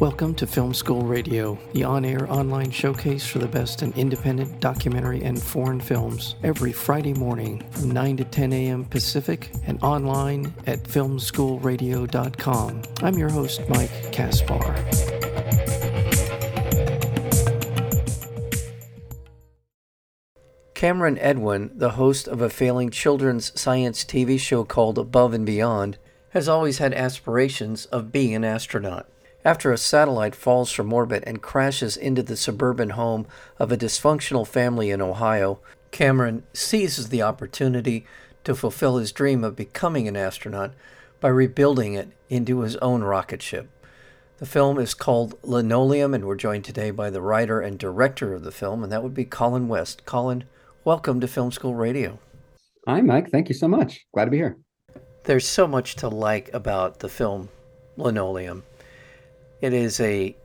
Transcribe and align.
Welcome 0.00 0.34
to 0.34 0.46
Film 0.46 0.74
School 0.74 1.00
Radio, 1.00 1.58
the 1.72 1.84
on 1.84 2.04
air 2.04 2.30
online 2.30 2.70
showcase 2.70 3.26
for 3.26 3.38
the 3.38 3.48
best 3.48 3.82
in 3.82 3.94
independent 3.94 4.60
documentary 4.60 5.22
and 5.22 5.42
foreign 5.42 5.80
films, 5.80 6.34
every 6.42 6.70
Friday 6.70 7.14
morning 7.14 7.64
from 7.70 7.92
9 7.92 8.18
to 8.18 8.24
10 8.24 8.52
a.m. 8.52 8.84
Pacific 8.84 9.50
and 9.64 9.82
online 9.82 10.52
at 10.66 10.82
filmschoolradio.com. 10.82 12.82
I'm 13.02 13.14
your 13.14 13.30
host, 13.30 13.62
Mike 13.70 14.12
Kaspar. 14.12 14.74
Cameron 20.74 21.18
Edwin, 21.20 21.70
the 21.74 21.92
host 21.92 22.28
of 22.28 22.42
a 22.42 22.50
failing 22.50 22.90
children's 22.90 23.58
science 23.58 24.04
TV 24.04 24.38
show 24.38 24.62
called 24.62 24.98
Above 24.98 25.32
and 25.32 25.46
Beyond, 25.46 25.96
has 26.32 26.50
always 26.50 26.76
had 26.76 26.92
aspirations 26.92 27.86
of 27.86 28.12
being 28.12 28.34
an 28.34 28.44
astronaut. 28.44 29.08
After 29.46 29.72
a 29.72 29.78
satellite 29.78 30.34
falls 30.34 30.72
from 30.72 30.92
orbit 30.92 31.22
and 31.24 31.40
crashes 31.40 31.96
into 31.96 32.20
the 32.20 32.36
suburban 32.36 32.90
home 32.90 33.28
of 33.60 33.70
a 33.70 33.76
dysfunctional 33.76 34.44
family 34.44 34.90
in 34.90 35.00
Ohio, 35.00 35.60
Cameron 35.92 36.42
seizes 36.52 37.10
the 37.10 37.22
opportunity 37.22 38.04
to 38.42 38.56
fulfill 38.56 38.96
his 38.96 39.12
dream 39.12 39.44
of 39.44 39.54
becoming 39.54 40.08
an 40.08 40.16
astronaut 40.16 40.74
by 41.20 41.28
rebuilding 41.28 41.94
it 41.94 42.08
into 42.28 42.62
his 42.62 42.74
own 42.78 43.04
rocket 43.04 43.40
ship. 43.40 43.70
The 44.38 44.46
film 44.46 44.80
is 44.80 44.94
called 44.94 45.40
Linoleum, 45.44 46.12
and 46.12 46.24
we're 46.24 46.34
joined 46.34 46.64
today 46.64 46.90
by 46.90 47.08
the 47.08 47.22
writer 47.22 47.60
and 47.60 47.78
director 47.78 48.34
of 48.34 48.42
the 48.42 48.50
film, 48.50 48.82
and 48.82 48.90
that 48.90 49.04
would 49.04 49.14
be 49.14 49.24
Colin 49.24 49.68
West. 49.68 50.04
Colin, 50.06 50.42
welcome 50.82 51.20
to 51.20 51.28
Film 51.28 51.52
School 51.52 51.76
Radio. 51.76 52.18
Hi, 52.88 53.00
Mike. 53.00 53.30
Thank 53.30 53.48
you 53.48 53.54
so 53.54 53.68
much. 53.68 54.06
Glad 54.12 54.24
to 54.24 54.32
be 54.32 54.38
here. 54.38 54.56
There's 55.22 55.46
so 55.46 55.68
much 55.68 55.94
to 55.96 56.08
like 56.08 56.52
about 56.52 56.98
the 56.98 57.08
film 57.08 57.48
Linoleum. 57.96 58.64
It 59.66 59.72
is 59.72 59.98
a 59.98 60.36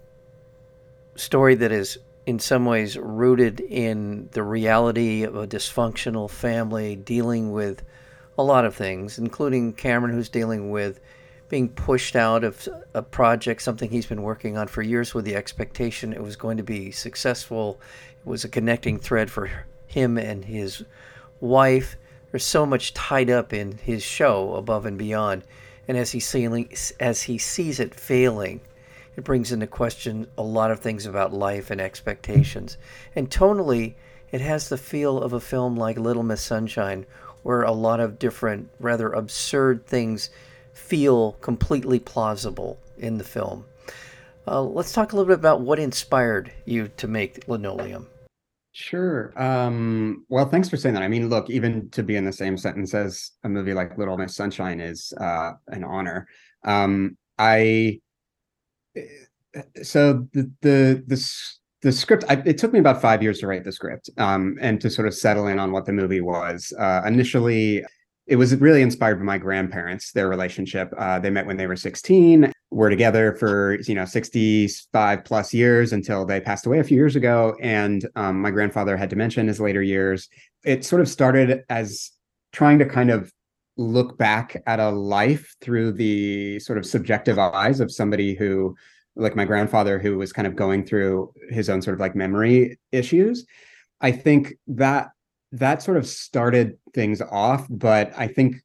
story 1.14 1.54
that 1.54 1.72
is, 1.72 2.00
in 2.26 2.40
some 2.40 2.66
ways, 2.66 2.98
rooted 2.98 3.60
in 3.60 4.30
the 4.32 4.42
reality 4.42 5.22
of 5.22 5.36
a 5.36 5.46
dysfunctional 5.46 6.28
family 6.28 6.96
dealing 6.96 7.52
with 7.52 7.84
a 8.36 8.42
lot 8.42 8.66
of 8.66 8.76
things, 8.76 9.20
including 9.20 9.74
Cameron, 9.74 10.16
who's 10.16 10.28
dealing 10.28 10.72
with 10.72 11.00
being 11.50 11.70
pushed 11.70 12.16
out 12.16 12.44
of 12.44 12.68
a 12.96 13.04
project, 13.04 13.62
something 13.62 13.92
he's 13.92 14.08
been 14.08 14.24
working 14.24 14.58
on 14.58 14.68
for 14.68 14.82
years 14.82 15.14
with 15.14 15.26
the 15.26 15.36
expectation 15.36 16.14
it 16.14 16.24
was 16.24 16.36
going 16.36 16.58
to 16.58 16.64
be 16.64 16.90
successful. 16.90 17.80
It 18.26 18.28
was 18.28 18.44
a 18.44 18.50
connecting 18.50 18.98
thread 18.98 19.30
for 19.30 19.52
him 19.86 20.18
and 20.18 20.46
his 20.46 20.84
wife. 21.42 21.96
There's 22.32 22.44
so 22.44 22.66
much 22.66 22.96
tied 22.96 23.30
up 23.30 23.54
in 23.54 23.78
his 23.78 24.02
show 24.02 24.56
above 24.56 24.88
and 24.88 24.98
beyond. 24.98 25.44
And 25.88 25.96
as 25.96 26.12
he, 26.12 26.20
seeing, 26.20 26.74
as 27.00 27.22
he 27.22 27.38
sees 27.38 27.80
it 27.80 27.94
failing, 27.94 28.62
it 29.16 29.24
brings 29.24 29.52
into 29.52 29.68
question 29.68 30.28
a 30.38 30.44
lot 30.44 30.72
of 30.72 30.80
things 30.80 31.06
about 31.06 31.34
life 31.34 31.70
and 31.70 31.82
expectations. 31.82 32.78
And 33.16 33.30
tonally, 33.30 33.96
it 34.32 34.42
has 34.42 34.70
the 34.70 34.78
feel 34.78 35.22
of 35.22 35.34
a 35.34 35.40
film 35.40 35.76
like 35.76 35.98
Little 35.98 36.24
Miss 36.24 36.42
Sunshine, 36.42 37.06
where 37.44 37.64
a 37.64 37.72
lot 37.72 38.00
of 38.00 38.20
different, 38.20 38.70
rather 38.80 39.12
absurd 39.12 39.86
things 39.86 40.30
feel 40.74 41.34
completely 41.34 42.00
plausible 42.00 42.80
in 42.98 43.18
the 43.18 43.24
film. 43.24 43.66
Uh, 44.48 44.62
let's 44.62 44.94
talk 44.94 45.12
a 45.12 45.16
little 45.16 45.28
bit 45.28 45.40
about 45.40 45.62
what 45.62 45.80
inspired 45.80 46.52
you 46.66 46.88
to 46.98 47.08
make 47.08 47.48
Linoleum. 47.48 48.08
Sure. 48.74 49.34
Um, 49.36 50.26
well, 50.30 50.48
thanks 50.48 50.70
for 50.70 50.78
saying 50.78 50.96
that. 50.96 51.04
I 51.04 51.10
mean, 51.10 51.30
look, 51.30 51.50
even 51.50 51.90
to 51.90 52.04
be 52.04 52.16
in 52.16 52.24
the 52.24 52.32
same 52.32 52.58
sentence 52.58 52.94
as 52.94 53.32
a 53.44 53.50
movie 53.50 53.74
like 53.74 53.98
Little 53.98 54.18
Miss 54.18 54.36
Sunshine 54.36 54.80
is 54.80 55.14
uh, 55.20 55.52
an 55.68 55.84
honor. 55.84 56.28
Um, 56.64 57.18
I 57.38 58.00
so 59.84 60.28
the 60.34 60.52
the 60.62 61.04
the, 61.08 61.52
the 61.82 61.92
script 61.92 62.24
I, 62.30 62.42
it 62.46 62.58
took 62.58 62.74
me 62.74 62.80
about 62.80 63.02
five 63.02 63.22
years 63.22 63.40
to 63.40 63.48
write 63.48 63.64
the 63.64 63.72
script 63.72 64.10
um, 64.18 64.58
and 64.62 64.80
to 64.82 64.90
sort 64.90 65.08
of 65.08 65.14
settle 65.14 65.48
in 65.48 65.60
on 65.60 65.72
what 65.72 65.86
the 65.86 65.94
movie 65.94 66.22
was. 66.22 66.74
Uh, 66.78 67.02
initially 67.06 67.84
it 68.28 68.36
was 68.36 68.56
really 68.58 68.82
inspired 68.82 69.16
by 69.18 69.24
my 69.24 69.38
grandparents 69.38 70.12
their 70.12 70.30
relationship. 70.30 70.94
Uh, 70.98 71.20
they 71.20 71.30
met 71.30 71.46
when 71.46 71.58
they 71.58 71.68
were 71.68 71.76
16 71.76 72.52
were 72.72 72.90
together 72.90 73.36
for 73.36 73.80
you 73.82 73.96
know 73.96 74.06
65 74.06 75.26
plus 75.26 75.54
years 75.54 75.92
until 75.92 76.26
they 76.26 76.40
passed 76.40 76.66
away 76.66 76.80
a 76.80 76.84
few 76.84 76.96
years 76.96 77.18
ago 77.18 77.56
and 77.62 78.08
um, 78.16 78.42
my 78.42 78.50
grandfather 78.50 78.96
had 78.96 79.10
dementia 79.10 79.42
in 79.42 79.48
his 79.48 79.60
later 79.60 79.82
years. 79.82 80.30
It 80.64 80.86
sort 80.86 81.02
of 81.02 81.10
started 81.10 81.64
as 81.70 82.12
trying 82.54 82.80
to 82.80 82.86
kind 82.86 83.12
of 83.12 83.32
look 83.82 84.18
back 84.18 84.62
at 84.68 84.80
a 84.80 84.90
life 84.90 85.56
through 85.62 85.92
the 85.92 86.60
sort 86.60 86.78
of 86.78 86.86
subjective 86.86 87.40
eyes 87.40 87.80
of 87.80 87.92
somebody 87.92 88.36
who 88.36 88.76
like 89.16 89.36
my 89.36 89.46
grandfather 89.46 90.00
who 90.00 90.18
was 90.18 90.32
kind 90.32 90.48
of 90.48 90.56
going 90.56 90.86
through 90.86 91.34
his 91.50 91.70
own 91.70 91.82
sort 91.82 91.94
of 91.94 92.00
like 92.00 92.16
memory 92.16 92.80
issues 92.92 93.46
i 94.00 94.12
think 94.12 94.54
that 94.68 95.10
that 95.52 95.82
sort 95.82 95.98
of 95.98 96.08
started 96.08 96.78
things 96.94 97.22
off 97.22 97.68
but 97.70 98.14
i 98.18 98.28
think 98.28 98.56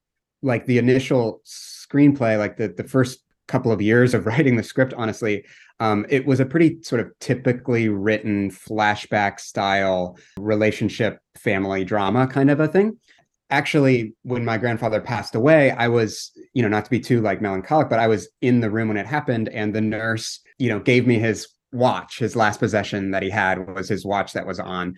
like 0.42 0.66
the 0.66 0.78
initial 0.78 1.40
screenplay 1.44 2.38
like 2.38 2.56
the 2.56 2.68
the 2.68 2.84
first 2.84 3.20
couple 3.48 3.72
of 3.72 3.80
years 3.80 4.14
of 4.14 4.26
writing 4.26 4.56
the 4.56 4.62
script 4.62 4.94
honestly 4.96 5.44
um, 5.78 6.06
it 6.08 6.24
was 6.24 6.40
a 6.40 6.46
pretty 6.46 6.82
sort 6.82 7.02
of 7.02 7.10
typically 7.20 7.90
written 7.90 8.50
flashback 8.50 9.38
style 9.38 10.16
relationship 10.38 11.18
family 11.36 11.84
drama 11.84 12.26
kind 12.26 12.50
of 12.50 12.60
a 12.60 12.68
thing 12.68 12.98
actually 13.50 14.12
when 14.22 14.44
my 14.44 14.58
grandfather 14.58 15.00
passed 15.00 15.34
away 15.34 15.70
i 15.72 15.86
was 15.86 16.32
you 16.52 16.62
know 16.62 16.68
not 16.68 16.84
to 16.84 16.90
be 16.90 16.98
too 16.98 17.20
like 17.20 17.40
melancholic 17.40 17.88
but 17.88 18.00
i 18.00 18.06
was 18.08 18.28
in 18.40 18.60
the 18.60 18.70
room 18.70 18.88
when 18.88 18.96
it 18.96 19.06
happened 19.06 19.48
and 19.50 19.74
the 19.74 19.80
nurse 19.80 20.40
you 20.58 20.68
know 20.68 20.80
gave 20.80 21.06
me 21.06 21.18
his 21.18 21.46
watch. 21.72 22.18
His 22.18 22.36
last 22.36 22.60
possession 22.60 23.10
that 23.12 23.22
he 23.22 23.30
had 23.30 23.74
was 23.74 23.88
his 23.88 24.04
watch 24.04 24.32
that 24.32 24.46
was 24.46 24.58
on. 24.58 24.96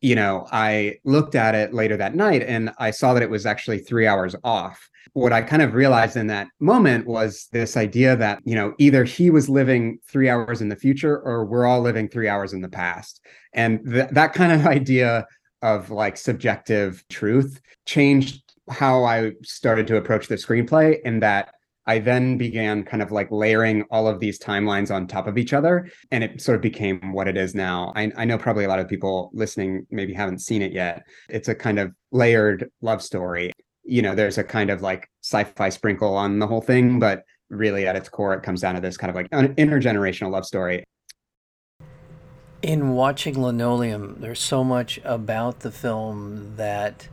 You 0.00 0.14
know 0.14 0.46
i 0.52 0.94
looked 1.04 1.34
at 1.34 1.56
it 1.56 1.74
later 1.74 1.96
that 1.96 2.14
night 2.14 2.42
and 2.42 2.70
i 2.78 2.92
saw 2.92 3.14
that 3.14 3.22
it 3.22 3.30
was 3.30 3.44
actually 3.44 3.78
3 3.78 4.06
hours 4.06 4.36
off. 4.44 4.88
What 5.12 5.32
i 5.32 5.42
kind 5.42 5.60
of 5.60 5.74
realized 5.74 6.16
in 6.16 6.28
that 6.28 6.46
moment 6.60 7.08
was 7.08 7.48
this 7.50 7.76
idea 7.76 8.14
that 8.14 8.38
you 8.44 8.54
know 8.54 8.74
either 8.78 9.02
he 9.02 9.28
was 9.30 9.48
living 9.48 9.98
3 10.08 10.28
hours 10.28 10.60
in 10.60 10.68
the 10.68 10.76
future 10.76 11.18
or 11.18 11.44
we're 11.44 11.66
all 11.66 11.80
living 11.80 12.08
3 12.08 12.28
hours 12.28 12.52
in 12.52 12.60
the 12.60 12.68
past. 12.68 13.20
And 13.54 13.84
th- 13.84 14.10
that 14.12 14.34
kind 14.34 14.52
of 14.52 14.66
idea 14.78 15.26
of 15.62 15.90
like 15.90 16.16
subjective 16.16 17.04
truth 17.08 17.60
changed 17.86 18.42
how 18.68 19.04
I 19.04 19.32
started 19.42 19.86
to 19.88 19.96
approach 19.96 20.28
the 20.28 20.36
screenplay 20.36 21.00
in 21.02 21.20
that 21.20 21.54
I 21.88 22.00
then 22.00 22.36
began 22.36 22.84
kind 22.84 23.02
of 23.02 23.10
like 23.10 23.30
layering 23.30 23.82
all 23.90 24.06
of 24.06 24.20
these 24.20 24.38
timelines 24.38 24.94
on 24.94 25.06
top 25.06 25.26
of 25.26 25.38
each 25.38 25.54
other. 25.54 25.88
And 26.10 26.22
it 26.22 26.42
sort 26.42 26.56
of 26.56 26.60
became 26.60 27.14
what 27.14 27.28
it 27.28 27.36
is 27.38 27.54
now. 27.54 27.94
I, 27.96 28.12
I, 28.14 28.24
know 28.26 28.36
probably 28.36 28.64
a 28.64 28.68
lot 28.68 28.78
of 28.78 28.88
people 28.88 29.30
listening 29.32 29.86
maybe 29.90 30.12
haven't 30.12 30.40
seen 30.40 30.60
it 30.60 30.72
yet. 30.72 31.02
It's 31.30 31.48
a 31.48 31.54
kind 31.54 31.78
of 31.78 31.94
layered 32.12 32.70
love 32.82 33.02
story. 33.02 33.52
You 33.84 34.02
know, 34.02 34.14
there's 34.14 34.36
a 34.36 34.44
kind 34.44 34.68
of 34.68 34.82
like 34.82 35.08
sci 35.22 35.44
fi 35.44 35.70
sprinkle 35.70 36.14
on 36.14 36.38
the 36.38 36.46
whole 36.46 36.60
thing, 36.60 36.98
but 36.98 37.22
really 37.48 37.86
at 37.86 37.96
its 37.96 38.10
core, 38.10 38.34
it 38.34 38.42
comes 38.42 38.60
down 38.60 38.74
to 38.74 38.82
this 38.82 38.98
kind 38.98 39.08
of 39.08 39.16
like 39.16 39.28
an 39.32 39.54
intergenerational 39.54 40.30
love 40.30 40.44
story. 40.44 40.84
In 42.62 42.90
watching 42.90 43.40
Linoleum, 43.40 44.16
there's 44.18 44.40
so 44.40 44.64
much 44.64 44.98
about 45.04 45.60
the 45.60 45.70
film 45.70 46.56
that 46.56 47.06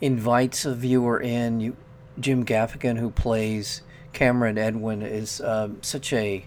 invites 0.00 0.64
a 0.64 0.74
viewer 0.74 1.20
in. 1.20 1.60
You, 1.60 1.76
Jim 2.18 2.42
Gaffigan, 2.46 2.98
who 2.98 3.10
plays 3.10 3.82
Cameron 4.14 4.56
Edwin, 4.56 5.02
is 5.02 5.42
um, 5.42 5.76
such 5.82 6.14
a 6.14 6.46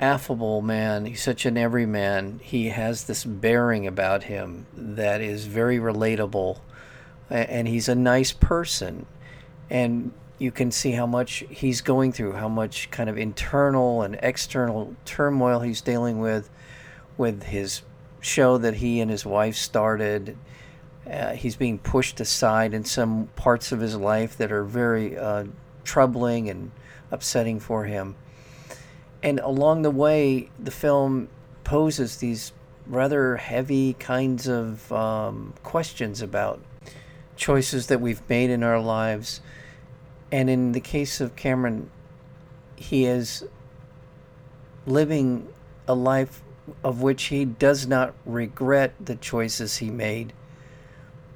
affable 0.00 0.62
man. 0.62 1.04
He's 1.04 1.22
such 1.22 1.44
an 1.44 1.58
everyman. 1.58 2.40
He 2.42 2.70
has 2.70 3.04
this 3.04 3.22
bearing 3.22 3.86
about 3.86 4.24
him 4.24 4.66
that 4.74 5.20
is 5.20 5.44
very 5.44 5.78
relatable, 5.78 6.60
and 7.28 7.68
he's 7.68 7.88
a 7.88 7.94
nice 7.94 8.32
person. 8.32 9.04
And 9.68 10.12
you 10.38 10.50
can 10.50 10.70
see 10.70 10.92
how 10.92 11.06
much 11.06 11.44
he's 11.50 11.82
going 11.82 12.12
through, 12.12 12.32
how 12.32 12.48
much 12.48 12.90
kind 12.90 13.10
of 13.10 13.18
internal 13.18 14.00
and 14.00 14.18
external 14.22 14.96
turmoil 15.04 15.60
he's 15.60 15.82
dealing 15.82 16.18
with 16.18 16.48
with 17.16 17.44
his 17.44 17.82
show 18.20 18.58
that 18.58 18.74
he 18.74 19.00
and 19.00 19.10
his 19.10 19.24
wife 19.24 19.56
started. 19.56 20.36
Uh, 21.10 21.32
he's 21.32 21.56
being 21.56 21.78
pushed 21.78 22.20
aside 22.20 22.72
in 22.72 22.84
some 22.84 23.28
parts 23.36 23.72
of 23.72 23.80
his 23.80 23.96
life 23.96 24.36
that 24.38 24.50
are 24.50 24.64
very 24.64 25.16
uh, 25.18 25.44
troubling 25.84 26.48
and 26.48 26.70
upsetting 27.10 27.60
for 27.60 27.84
him. 27.84 28.16
And 29.22 29.38
along 29.40 29.82
the 29.82 29.90
way, 29.90 30.50
the 30.58 30.70
film 30.70 31.28
poses 31.62 32.18
these 32.18 32.52
rather 32.86 33.36
heavy 33.36 33.94
kinds 33.94 34.46
of 34.46 34.90
um, 34.92 35.54
questions 35.62 36.20
about 36.20 36.60
choices 37.36 37.86
that 37.88 38.00
we've 38.00 38.22
made 38.28 38.50
in 38.50 38.62
our 38.62 38.80
lives. 38.80 39.40
And 40.30 40.50
in 40.50 40.72
the 40.72 40.80
case 40.80 41.20
of 41.20 41.36
Cameron, 41.36 41.90
he 42.76 43.06
is 43.06 43.44
living 44.86 45.48
a 45.88 45.94
life 45.94 46.42
of 46.82 47.02
which 47.02 47.24
he 47.24 47.44
does 47.44 47.86
not 47.86 48.14
regret 48.24 48.94
the 49.00 49.16
choices 49.16 49.78
he 49.78 49.90
made, 49.90 50.32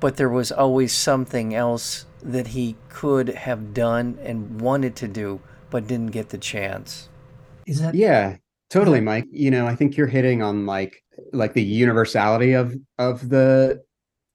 but 0.00 0.16
there 0.16 0.28
was 0.28 0.52
always 0.52 0.92
something 0.92 1.54
else 1.54 2.06
that 2.22 2.48
he 2.48 2.76
could 2.88 3.28
have 3.28 3.74
done 3.74 4.18
and 4.22 4.60
wanted 4.60 4.96
to 4.96 5.08
do, 5.08 5.40
but 5.70 5.86
didn't 5.86 6.12
get 6.12 6.30
the 6.30 6.38
chance. 6.38 7.08
Is 7.66 7.80
that 7.80 7.94
Yeah, 7.94 8.36
totally, 8.70 9.00
Mike. 9.00 9.26
You 9.30 9.50
know, 9.50 9.66
I 9.66 9.74
think 9.74 9.96
you're 9.96 10.06
hitting 10.06 10.42
on 10.42 10.66
like 10.66 11.02
like 11.32 11.52
the 11.52 11.62
universality 11.62 12.52
of 12.52 12.74
of 12.98 13.28
the 13.28 13.82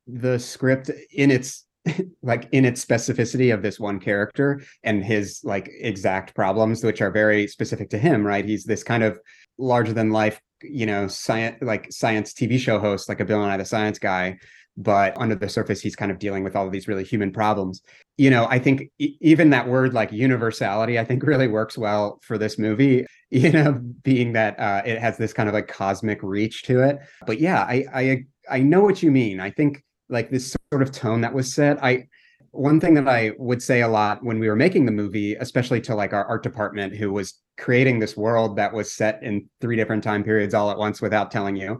the 0.07 0.37
script 0.37 0.91
in 1.13 1.31
its 1.31 1.65
like 2.21 2.47
in 2.51 2.65
its 2.65 2.83
specificity 2.83 3.53
of 3.53 3.61
this 3.61 3.79
one 3.79 3.99
character 3.99 4.61
and 4.83 5.03
his 5.03 5.41
like 5.43 5.69
exact 5.79 6.33
problems 6.35 6.83
which 6.83 7.01
are 7.01 7.11
very 7.11 7.47
specific 7.47 7.89
to 7.89 7.97
him 7.97 8.25
right 8.25 8.45
he's 8.45 8.63
this 8.63 8.83
kind 8.83 9.03
of 9.03 9.19
larger 9.57 9.93
than 9.93 10.11
life 10.11 10.39
you 10.61 10.85
know 10.85 11.07
science 11.07 11.57
like 11.61 11.91
science 11.91 12.33
tv 12.33 12.57
show 12.57 12.79
host 12.79 13.09
like 13.09 13.19
a 13.19 13.25
bill 13.25 13.39
nye 13.39 13.57
the 13.57 13.65
science 13.65 13.99
guy 13.99 14.37
but 14.77 15.15
under 15.17 15.35
the 15.35 15.49
surface 15.49 15.81
he's 15.81 15.95
kind 15.95 16.11
of 16.11 16.19
dealing 16.19 16.43
with 16.43 16.55
all 16.55 16.65
of 16.65 16.71
these 16.71 16.87
really 16.87 17.03
human 17.03 17.31
problems. 17.31 17.81
You 18.17 18.29
know 18.29 18.47
i 18.49 18.59
think 18.59 18.83
e- 18.99 19.17
even 19.21 19.49
that 19.51 19.67
word 19.67 19.93
like 19.93 20.11
universality 20.11 20.97
i 20.99 21.05
think 21.05 21.23
really 21.23 21.47
works 21.47 21.77
well 21.77 22.19
for 22.23 22.37
this 22.37 22.57
movie 22.57 23.05
you 23.29 23.51
know 23.51 23.73
being 24.03 24.33
that 24.33 24.59
uh, 24.59 24.81
it 24.85 24.99
has 24.99 25.17
this 25.17 25.33
kind 25.33 25.49
of 25.49 25.53
like 25.53 25.67
cosmic 25.67 26.21
reach 26.21 26.63
to 26.63 26.83
it. 26.83 26.99
But 27.25 27.39
yeah 27.39 27.63
i 27.63 27.85
i 27.93 28.23
i 28.49 28.59
know 28.59 28.81
what 28.81 29.01
you 29.03 29.11
mean. 29.11 29.39
I 29.39 29.49
think 29.49 29.83
like 30.09 30.29
this 30.29 30.55
sort 30.71 30.81
of 30.81 30.91
tone 30.91 31.21
that 31.21 31.33
was 31.33 31.53
set 31.53 31.83
i 31.83 32.07
one 32.51 32.79
thing 32.79 32.93
that 32.93 33.07
i 33.07 33.31
would 33.37 33.63
say 33.63 33.81
a 33.81 33.87
lot 33.87 34.23
when 34.23 34.37
we 34.37 34.47
were 34.47 34.55
making 34.55 34.85
the 34.85 34.91
movie 34.91 35.33
especially 35.35 35.81
to 35.81 35.95
like 35.95 36.13
our 36.13 36.25
art 36.25 36.43
department 36.43 36.95
who 36.95 37.11
was 37.11 37.41
creating 37.57 37.99
this 37.99 38.17
world 38.17 38.55
that 38.55 38.73
was 38.73 38.91
set 38.91 39.21
in 39.21 39.47
three 39.61 39.75
different 39.75 40.03
time 40.03 40.23
periods 40.23 40.53
all 40.53 40.71
at 40.71 40.77
once 40.77 41.01
without 41.01 41.31
telling 41.31 41.55
you. 41.55 41.79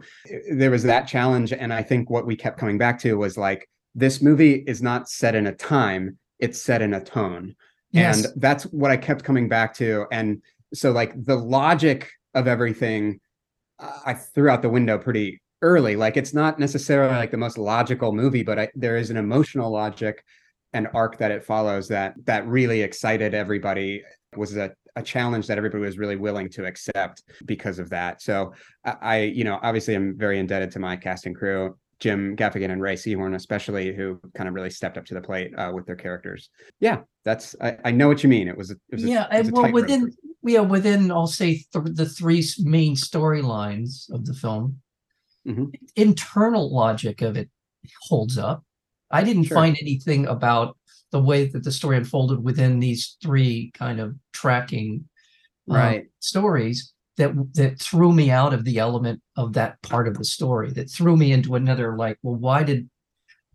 There 0.52 0.70
was 0.70 0.84
that 0.84 1.06
challenge 1.06 1.52
and 1.52 1.72
i 1.72 1.82
think 1.82 2.10
what 2.10 2.26
we 2.26 2.36
kept 2.36 2.58
coming 2.58 2.78
back 2.78 2.98
to 3.00 3.14
was 3.14 3.36
like 3.36 3.68
this 3.94 4.22
movie 4.22 4.64
is 4.66 4.82
not 4.82 5.08
set 5.08 5.34
in 5.34 5.46
a 5.46 5.54
time 5.54 6.18
it's 6.38 6.60
set 6.60 6.82
in 6.82 6.94
a 6.94 7.02
tone. 7.02 7.54
Yes. 7.90 8.24
and 8.24 8.42
that's 8.42 8.64
what 8.64 8.90
i 8.90 8.96
kept 8.96 9.24
coming 9.24 9.48
back 9.48 9.74
to 9.74 10.06
and 10.10 10.42
so 10.72 10.90
like 10.90 11.12
the 11.24 11.36
logic 11.36 12.10
of 12.34 12.48
everything 12.48 13.20
i 14.04 14.14
threw 14.14 14.48
out 14.48 14.62
the 14.62 14.68
window 14.68 14.98
pretty 14.98 15.40
early. 15.62 15.96
Like 15.96 16.18
it's 16.18 16.34
not 16.34 16.58
necessarily 16.58 17.14
like 17.14 17.30
the 17.30 17.38
most 17.38 17.56
logical 17.56 18.12
movie 18.12 18.42
but 18.42 18.58
I, 18.58 18.68
there 18.74 18.96
is 18.96 19.10
an 19.10 19.16
emotional 19.16 19.70
logic 19.70 20.22
and 20.74 20.88
arc 20.92 21.16
that 21.18 21.30
it 21.30 21.44
follows 21.44 21.88
that 21.88 22.14
that 22.24 22.46
really 22.46 22.82
excited 22.82 23.32
everybody 23.32 24.02
was 24.36 24.56
a, 24.56 24.72
a 24.96 25.02
challenge 25.02 25.46
that 25.46 25.58
everybody 25.58 25.82
was 25.82 25.98
really 25.98 26.16
willing 26.16 26.48
to 26.50 26.64
accept 26.66 27.22
because 27.46 27.78
of 27.78 27.90
that 27.90 28.20
so 28.22 28.52
I, 28.84 28.94
I 29.02 29.18
you 29.22 29.44
know 29.44 29.58
obviously 29.62 29.94
i'm 29.94 30.16
very 30.16 30.38
indebted 30.38 30.70
to 30.72 30.78
my 30.78 30.96
cast 30.96 31.26
and 31.26 31.34
crew 31.36 31.76
jim 32.00 32.36
gaffigan 32.36 32.70
and 32.70 32.80
rhea 32.82 32.94
seehorn 32.96 33.34
especially 33.34 33.94
who 33.94 34.20
kind 34.34 34.48
of 34.48 34.54
really 34.54 34.70
stepped 34.70 34.98
up 34.98 35.04
to 35.06 35.14
the 35.14 35.20
plate 35.20 35.52
uh, 35.58 35.70
with 35.74 35.86
their 35.86 35.96
characters 35.96 36.50
yeah 36.80 36.98
that's 37.24 37.54
I, 37.60 37.76
I 37.84 37.90
know 37.90 38.08
what 38.08 38.22
you 38.22 38.28
mean 38.28 38.48
it 38.48 38.56
was 38.56 38.70
a, 38.70 38.74
it 38.90 38.94
was 38.96 39.04
a- 39.04 39.08
yeah, 39.08 39.26
it 39.34 39.38
was 39.40 39.48
a 39.48 39.52
well, 39.52 39.72
within 39.72 40.12
yeah, 40.46 40.60
within 40.60 41.10
I'll 41.10 41.26
say 41.26 41.64
th- 41.72 41.94
the 41.94 42.06
three 42.06 42.46
main 42.60 42.94
storylines 42.96 44.12
of 44.12 44.26
the 44.26 44.34
film, 44.34 44.78
Mhm. 45.46 45.74
internal 45.96 46.70
logic 46.74 47.22
of 47.22 47.36
it 47.38 47.48
holds 48.02 48.36
up. 48.36 48.62
I 49.10 49.24
didn't 49.24 49.44
Sure. 49.44 49.56
find 49.56 49.76
anything 49.80 50.26
about 50.26 50.76
the 51.14 51.20
way 51.30 51.46
that 51.46 51.62
the 51.62 51.70
story 51.70 51.96
unfolded 51.96 52.42
within 52.42 52.80
these 52.80 53.16
three 53.22 53.70
kind 53.72 54.00
of 54.00 54.16
tracking 54.32 55.08
uh, 55.70 55.74
Right. 55.76 56.04
stories 56.18 56.92
that 57.18 57.30
that 57.54 57.78
threw 57.78 58.10
me 58.12 58.26
out 58.32 58.52
of 58.52 58.64
the 58.64 58.78
element 58.78 59.22
of 59.36 59.52
that 59.52 59.80
part 59.82 60.08
of 60.08 60.14
the 60.18 60.24
story 60.24 60.70
that 60.72 60.90
threw 60.90 61.16
me 61.16 61.30
into 61.36 61.54
another 61.54 61.96
like 61.96 62.18
well 62.24 62.34
why 62.46 62.64
did 62.64 62.90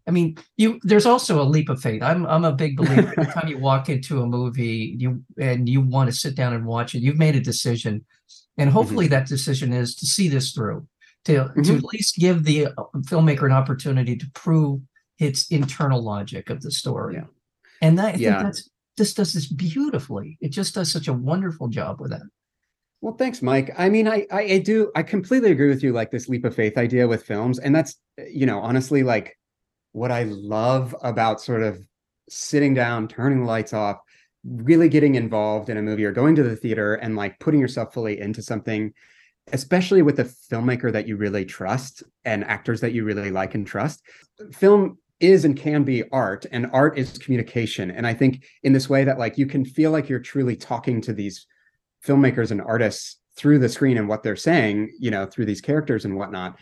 I 0.08 0.12
mean, 0.12 0.38
you 0.62 0.80
there's 0.90 1.06
also 1.06 1.34
a 1.42 1.52
leap 1.56 1.68
of 1.70 1.82
faith. 1.82 2.02
I'm 2.02 2.26
I'm 2.34 2.46
a 2.46 2.54
big 2.64 2.78
believer. 2.78 3.10
Every 3.18 3.32
time 3.36 3.50
you 3.50 3.60
walk 3.60 3.90
into 3.90 4.22
a 4.22 4.26
movie, 4.38 4.96
you 4.98 5.10
and 5.38 5.68
you 5.74 5.82
want 5.82 6.10
to 6.10 6.16
sit 6.24 6.34
down 6.36 6.54
and 6.54 6.66
watch 6.66 6.96
it, 6.96 7.04
you've 7.04 7.24
made 7.26 7.36
a 7.36 7.42
decision, 7.52 7.94
and 8.58 8.70
hopefully 8.72 9.08
that 9.10 9.28
decision 9.28 9.74
is 9.74 9.96
to 10.00 10.06
see 10.16 10.28
this 10.30 10.48
through, 10.56 10.88
to 11.26 11.34
to 11.66 11.72
Mhm. 11.74 11.78
at 11.78 11.84
least 11.94 12.16
give 12.26 12.38
the 12.46 12.68
uh, 12.68 12.72
filmmaker 13.12 13.46
an 13.46 13.52
opportunity 13.62 14.16
to 14.16 14.26
prove 14.44 14.80
its 15.28 15.40
internal 15.52 16.02
logic 16.02 16.50
of 16.50 16.62
the 16.62 16.72
story. 16.72 17.16
Yeah. 17.16 17.28
And 17.82 17.98
that 17.98 18.06
I 18.06 18.12
think 18.12 18.22
Yeah. 18.22 18.44
that's 18.44 18.70
this 18.98 19.14
does 19.14 19.34
this 19.34 19.48
beautifully. 19.48 20.38
It 20.42 20.50
just 20.50 20.76
does 20.76 20.92
such 20.92 21.08
a 21.08 21.14
wonderful 21.14 21.70
job 21.70 22.02
with 22.02 22.12
that. 22.12 22.24
Well, 23.02 23.16
thanks, 23.16 23.42
Mike. 23.42 23.74
I 23.78 23.88
mean, 23.88 24.08
I, 24.10 24.28
I 24.30 24.42
I 24.42 24.58
do 24.60 24.92
I 24.96 25.04
completely 25.04 25.52
agree 25.52 25.70
with 25.70 25.84
you. 25.84 25.94
Like 25.94 26.12
this 26.12 26.28
leap 26.28 26.44
of 26.44 26.54
faith 26.54 26.78
idea 26.78 27.08
with 27.08 27.24
films, 27.24 27.60
and 27.60 27.74
that's 27.74 27.96
you 28.30 28.46
know 28.46 28.60
honestly 28.60 29.04
like 29.04 29.38
what 29.94 30.12
I 30.12 30.24
love 30.24 30.94
about 31.02 31.40
sort 31.42 31.64
of 31.64 31.80
sitting 32.30 32.74
down, 32.74 33.08
turning 33.08 33.40
the 33.40 33.46
lights 33.46 33.74
off, 33.74 33.98
really 34.46 34.90
getting 34.90 35.16
involved 35.16 35.70
in 35.70 35.78
a 35.78 35.82
movie 35.82 36.06
or 36.06 36.12
going 36.12 36.36
to 36.36 36.44
the 36.44 36.56
theater 36.56 36.96
and 36.96 37.16
like 37.16 37.40
putting 37.40 37.60
yourself 37.60 37.94
fully 37.94 38.20
into 38.20 38.44
something, 38.44 38.94
especially 39.54 40.02
with 40.02 40.20
a 40.20 40.26
filmmaker 40.26 40.92
that 40.92 41.08
you 41.08 41.16
really 41.16 41.46
trust 41.46 42.04
and 42.26 42.44
actors 42.44 42.82
that 42.82 42.92
you 42.94 43.04
really 43.04 43.32
like 43.32 43.56
and 43.56 43.66
trust. 43.66 44.04
Film 44.54 44.98
is 45.20 45.46
and 45.46 45.58
can 45.58 45.84
be 45.84 46.04
art 46.12 46.46
and 46.52 46.70
art 46.72 46.98
is 46.98 47.18
communication. 47.18 47.92
And 47.92 48.08
i 48.08 48.14
think 48.14 48.44
in 48.64 48.74
this 48.74 48.90
way 48.90 49.04
that 49.04 49.20
like 49.20 49.38
you 49.38 49.46
can 49.46 49.66
feel 49.66 49.92
like 49.92 50.10
you're 50.10 50.20
truly 50.20 50.56
talking 50.56 51.02
to 51.02 51.14
these 51.14 51.46
filmmakers 52.06 52.52
and 52.52 52.62
artists 52.62 53.18
through 53.36 53.60
the 53.60 53.70
screen 53.70 53.98
and 53.98 54.08
what 54.08 54.24
they're 54.24 54.36
saying 54.36 54.92
you 55.00 55.12
know 55.12 55.26
through 55.26 55.46
these 55.46 55.62
characters 55.62 56.06
and 56.06 56.16
whatnot. 56.16 56.58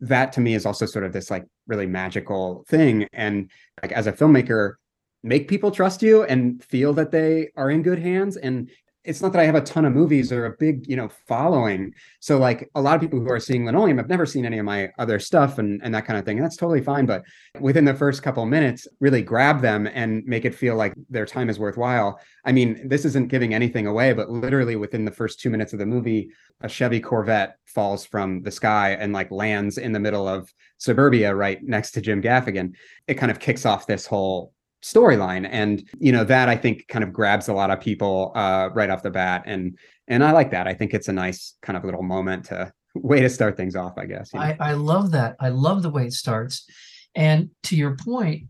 That 0.00 0.32
to 0.32 0.40
me 0.40 0.54
is 0.54 0.66
also 0.66 0.86
sort 0.86 1.04
of 1.04 1.12
this 1.12 1.30
like 1.30 1.44
really 1.66 1.86
magical 1.86 2.64
thing. 2.68 3.06
And 3.12 3.50
like 3.82 3.92
as 3.92 4.06
a 4.06 4.12
filmmaker 4.12 4.74
make 5.22 5.48
people 5.48 5.70
trust 5.70 6.02
you 6.02 6.24
and 6.24 6.62
feel 6.64 6.92
that 6.94 7.12
they 7.12 7.50
are 7.56 7.70
in 7.70 7.82
good 7.82 7.98
hands. 7.98 8.36
And 8.36 8.70
it's 9.04 9.20
not 9.20 9.32
that 9.32 9.40
I 9.40 9.44
have 9.44 9.56
a 9.56 9.60
ton 9.60 9.84
of 9.84 9.92
movies 9.92 10.30
or 10.30 10.46
a 10.46 10.56
big, 10.58 10.86
you 10.88 10.96
know, 10.96 11.08
following. 11.26 11.92
So 12.20 12.38
like 12.38 12.70
a 12.74 12.80
lot 12.80 12.94
of 12.94 13.00
people 13.00 13.18
who 13.18 13.30
are 13.30 13.40
seeing 13.40 13.64
Linoleum 13.64 13.98
have 13.98 14.08
never 14.08 14.26
seen 14.26 14.46
any 14.46 14.58
of 14.58 14.64
my 14.64 14.90
other 14.98 15.18
stuff 15.18 15.58
and, 15.58 15.80
and 15.82 15.92
that 15.94 16.06
kind 16.06 16.18
of 16.18 16.24
thing. 16.24 16.38
And 16.38 16.44
that's 16.44 16.56
totally 16.56 16.82
fine. 16.82 17.04
But 17.04 17.24
within 17.58 17.84
the 17.84 17.94
first 17.94 18.22
couple 18.22 18.46
minutes, 18.46 18.86
really 19.00 19.22
grab 19.22 19.60
them 19.60 19.88
and 19.88 20.24
make 20.24 20.44
it 20.44 20.54
feel 20.54 20.76
like 20.76 20.94
their 21.10 21.26
time 21.26 21.50
is 21.50 21.58
worthwhile. 21.58 22.20
I 22.44 22.52
mean, 22.52 22.88
this 22.88 23.04
isn't 23.04 23.28
giving 23.28 23.54
anything 23.54 23.88
away, 23.88 24.12
but 24.12 24.30
literally 24.30 24.76
within 24.76 25.04
the 25.04 25.10
first 25.10 25.40
two 25.40 25.50
minutes 25.50 25.72
of 25.72 25.80
the 25.80 25.86
movie, 25.86 26.30
a 26.60 26.68
Chevy 26.68 27.00
Corvette 27.00 27.56
falls 27.66 28.06
from 28.06 28.42
the 28.42 28.50
sky 28.52 28.90
and 28.92 29.12
like 29.12 29.30
lands 29.32 29.78
in 29.78 29.92
the 29.92 30.00
middle 30.00 30.28
of 30.28 30.52
suburbia 30.78 31.34
right 31.34 31.60
next 31.62 31.90
to 31.92 32.00
Jim 32.00 32.22
Gaffigan. 32.22 32.74
It 33.08 33.14
kind 33.14 33.32
of 33.32 33.40
kicks 33.40 33.66
off 33.66 33.86
this 33.86 34.06
whole 34.06 34.51
storyline 34.82 35.48
and 35.50 35.88
you 35.98 36.10
know 36.10 36.24
that 36.24 36.48
i 36.48 36.56
think 36.56 36.86
kind 36.88 37.04
of 37.04 37.12
grabs 37.12 37.48
a 37.48 37.52
lot 37.52 37.70
of 37.70 37.80
people 37.80 38.32
uh 38.34 38.68
right 38.74 38.90
off 38.90 39.02
the 39.02 39.10
bat 39.10 39.42
and 39.46 39.78
and 40.08 40.24
i 40.24 40.32
like 40.32 40.50
that 40.50 40.66
i 40.66 40.74
think 40.74 40.92
it's 40.92 41.08
a 41.08 41.12
nice 41.12 41.54
kind 41.62 41.76
of 41.76 41.84
little 41.84 42.02
moment 42.02 42.44
to 42.44 42.72
way 42.96 43.20
to 43.20 43.28
start 43.28 43.56
things 43.56 43.76
off 43.76 43.92
i 43.96 44.04
guess 44.04 44.32
you 44.34 44.40
know? 44.40 44.46
I, 44.46 44.56
I 44.60 44.72
love 44.72 45.12
that. 45.12 45.36
I 45.40 45.48
love 45.48 45.82
the 45.82 45.90
way 45.90 46.06
it 46.06 46.12
starts. 46.12 46.66
And 47.14 47.50
to 47.64 47.76
your 47.76 47.96
point, 47.96 48.44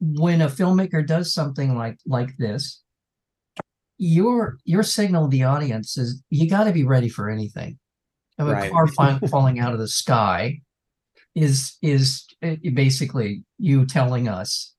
when 0.00 0.40
a 0.42 0.48
filmmaker 0.48 1.06
does 1.06 1.32
something 1.32 1.76
like 1.76 1.98
like 2.06 2.36
this, 2.38 2.82
your 3.98 4.58
your 4.64 4.82
signal 4.82 5.24
to 5.24 5.30
the 5.30 5.44
audience 5.44 5.96
is 5.98 6.22
you 6.30 6.48
got 6.48 6.64
to 6.64 6.72
be 6.72 6.84
ready 6.84 7.08
for 7.08 7.28
anything. 7.28 7.78
Of 8.38 8.48
a 8.48 8.52
Right. 8.52 8.70
car 8.72 8.86
fi- 8.96 9.18
falling 9.28 9.60
out 9.60 9.72
of 9.72 9.78
the 9.78 9.88
sky 9.88 10.60
is 11.34 11.76
is 11.82 12.26
uh, 12.42 12.56
basically 12.74 13.44
you 13.58 13.86
telling 13.86 14.28
us, 14.28 14.74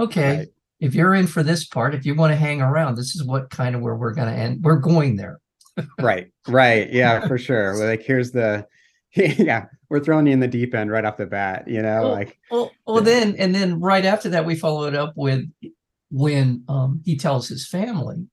okay, 0.00 0.36
Right. 0.38 0.48
if 0.80 0.94
you're 0.94 1.14
in 1.14 1.26
for 1.26 1.42
this 1.42 1.66
part, 1.66 1.94
if 1.94 2.04
you 2.06 2.14
want 2.14 2.32
to 2.32 2.36
hang 2.36 2.60
around, 2.60 2.96
this 2.96 3.14
is 3.14 3.24
what 3.24 3.50
kind 3.50 3.74
of 3.76 3.82
where 3.82 3.94
we're 3.94 4.14
going 4.14 4.28
to 4.32 4.38
end. 4.38 4.62
We're 4.64 4.78
going 4.80 5.16
there. 5.16 5.40
right 6.00 6.26
right 6.48 6.92
yeah 6.92 7.26
for 7.28 7.38
sure 7.38 7.76
like 7.88 8.02
here's 8.02 8.32
the 8.32 8.66
yeah 9.14 9.66
we're 9.88 10.00
throwing 10.00 10.26
you 10.26 10.32
in 10.32 10.40
the 10.40 10.48
deep 10.48 10.74
end 10.74 10.90
right 10.90 11.04
off 11.04 11.16
the 11.16 11.24
bat 11.26 11.66
you 11.68 11.80
know 11.80 12.02
Well, 12.02 12.10
like 12.10 12.38
Well, 12.50 12.72
well, 12.86 12.96
Yeah. 12.98 13.02
then 13.04 13.36
and 13.38 13.54
then 13.54 13.80
right 13.80 14.04
after 14.04 14.28
that, 14.30 14.44
we 14.44 14.56
follow 14.56 14.84
it 14.88 14.96
up 14.96 15.12
with 15.16 15.44
when 16.10 16.64
um, 16.68 17.00
he 17.04 17.16
tells 17.16 17.48
his 17.48 17.66
family. 17.68 18.26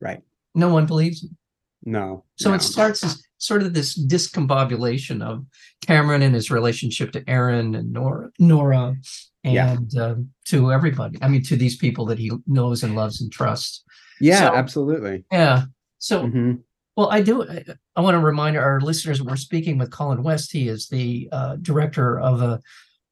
Right. 0.00 0.22
No 0.54 0.72
one 0.72 0.86
believes 0.86 1.22
him. 1.22 1.36
no 1.84 2.24
So 2.36 2.48
no. 2.50 2.56
it 2.56 2.62
starts 2.62 3.04
as 3.04 3.22
sort 3.38 3.62
of 3.62 3.72
this 3.74 3.98
discombobulation 4.06 5.22
of 5.22 5.44
Cameron 5.86 6.22
and 6.22 6.34
his 6.34 6.50
relationship 6.50 7.12
to 7.12 7.28
Erin 7.28 7.74
and 7.74 7.92
Nora, 7.92 8.30
Nora, 8.38 8.96
Yeah. 9.44 9.72
and 9.72 9.96
um, 9.98 10.30
to 10.46 10.72
everybody. 10.72 11.18
I 11.22 11.28
mean, 11.28 11.42
to 11.44 11.56
these 11.56 11.76
people 11.76 12.04
that 12.06 12.18
he 12.18 12.30
knows 12.46 12.82
and 12.82 12.94
loves 12.94 13.20
and 13.20 13.30
trusts. 13.32 13.84
yeah 14.20 14.48
so- 14.50 14.54
absolutely 14.56 15.24
Yeah. 15.32 15.62
So 15.98 16.24
Mhm. 16.26 16.60
Well, 16.96 17.10
I 17.12 17.20
do. 17.22 17.48
I, 17.48 17.64
I 17.94 18.00
want 18.00 18.16
to 18.16 18.18
remind 18.18 18.56
our 18.56 18.80
listeners 18.80 19.22
we're 19.22 19.36
speaking 19.36 19.78
with 19.78 19.92
Colin 19.92 20.24
West. 20.24 20.50
He 20.50 20.66
is 20.68 20.88
the 20.88 21.28
uh, 21.30 21.54
director 21.62 22.18
of 22.18 22.42
a 22.42 22.60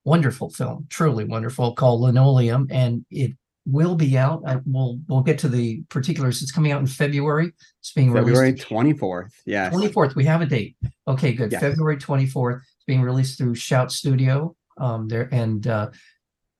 wonderful 0.05 0.51
film, 0.51 0.87
truly 0.91 1.25
wonderful, 1.25 1.73
called 1.75 2.01
Linoleum, 2.01 2.67
and 2.71 3.05
it 3.13 3.33
will 3.67 3.95
be 3.97 4.17
out. 4.17 4.43
I, 4.47 4.59
we'll 4.65 4.99
we'll 5.09 5.23
get 5.23 5.39
to 5.41 5.49
the 5.49 5.83
particulars. 5.89 6.43
It's 6.43 6.53
coming 6.53 6.73
out 6.73 6.81
in 6.81 6.87
February. 6.87 7.53
It's 7.81 7.93
being 7.93 8.13
released. 8.13 8.59
february 8.59 8.95
24th 8.95 9.31
yes 9.45 9.73
twenty 9.73 9.89
fourth. 9.93 10.15
We 10.17 10.25
have 10.25 10.41
a 10.41 10.47
date. 10.47 10.77
Okay, 11.09 11.33
good. 11.33 11.53
Yes. 11.53 11.61
February 11.61 11.99
twenty 11.99 12.27
fourth. 12.27 12.63
It's 12.63 12.85
being 12.87 13.03
released 13.03 13.39
through 13.39 13.55
Shout 13.57 13.93
Studio. 13.93 14.55
Um, 14.79 15.09
there 15.09 15.29
and 15.33 15.67
uh, 15.67 15.91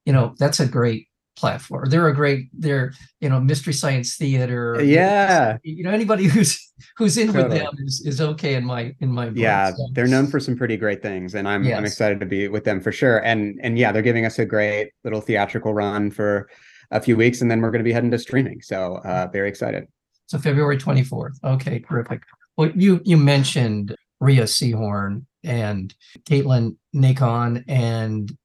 you 0.05 0.13
know 0.13 0.35
that's 0.39 0.61
a 0.61 0.67
great 0.67 1.09
platform. 1.37 1.91
They're 1.91 2.09
a 2.09 2.15
great. 2.15 2.49
They're 2.53 2.93
you 3.21 3.29
know 3.29 3.41
mystery 3.41 3.75
science 3.75 4.17
theater. 4.17 4.81
Yeah. 4.83 5.59
You 5.63 5.85
know 5.85 5.91
anybody 5.91 6.25
who's 6.25 6.73
who's 6.97 7.17
in 7.19 7.33
with 7.33 7.51
them 7.51 7.73
is, 7.85 8.03
is 8.07 8.21
okay 8.21 8.55
in 8.55 8.65
my 8.65 8.95
in 9.01 9.11
my 9.13 9.27
book. 9.27 9.37
yeah 9.39 9.73
So- 9.73 9.89
they're 9.93 10.07
known 10.07 10.27
for 10.27 10.41
some 10.41 10.57
pretty 10.57 10.77
great 10.77 11.01
things 11.01 11.35
and 11.35 11.49
i'm 11.49 11.67
i'm 11.67 11.87
excited 11.87 12.21
to 12.21 12.27
be 12.27 12.49
with 12.49 12.65
them 12.65 12.83
for 12.83 12.93
sure 12.93 13.25
and 13.25 13.59
and 13.63 13.79
yeah 13.79 13.93
they're 13.93 14.03
giving 14.03 14.27
us 14.27 14.39
a 14.39 14.45
great 14.45 14.91
little 15.03 15.23
theatrical 15.23 15.73
run 15.73 16.11
for 16.11 16.51
a 16.91 17.01
few 17.01 17.17
weeks 17.17 17.41
and 17.41 17.51
then 17.51 17.61
we're 17.61 17.71
going 17.71 17.81
to 17.81 17.85
be 17.85 17.93
heading 17.93 18.11
to 18.11 18.19
streaming 18.19 18.61
so 18.61 18.97
uh 19.05 19.29
very 19.33 19.49
excited 19.49 19.87
So 20.27 20.39
February 20.39 20.77
24th. 20.77 21.37
Okay, 21.45 21.79
terrific. 21.81 22.23
Well, 22.57 22.71
you 22.75 23.01
you 23.05 23.17
mentioned 23.17 23.95
Rhea 24.21 24.45
Seehorn 24.45 25.25
and 25.45 25.95
Katelyn 26.29 26.77
Nacon 26.95 27.63
and 27.69 28.37